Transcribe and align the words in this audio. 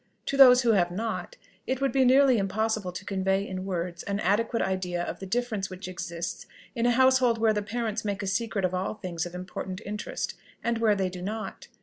To 0.25 0.35
those 0.35 0.63
who 0.63 0.71
have 0.71 0.89
not, 0.89 1.35
it 1.67 1.79
would 1.79 1.91
be 1.91 2.05
nearly 2.05 2.39
impossible 2.39 2.91
to 2.91 3.05
convey 3.05 3.47
in 3.47 3.65
words 3.65 4.01
an 4.01 4.19
adequate 4.19 4.63
idea 4.63 5.03
of 5.03 5.19
the 5.19 5.27
difference 5.27 5.69
which 5.69 5.87
exists 5.87 6.47
in 6.73 6.87
a 6.87 6.91
household 6.97 7.37
where 7.37 7.53
the 7.53 7.61
parents 7.61 8.03
make 8.03 8.23
a 8.23 8.25
secret 8.25 8.65
of 8.65 8.73
all 8.73 8.95
things 8.95 9.27
of 9.27 9.35
important 9.35 9.79
interest, 9.85 10.33
and 10.63 10.79
where 10.79 10.95
they 10.95 11.09
do 11.09 11.21
not. 11.21 11.67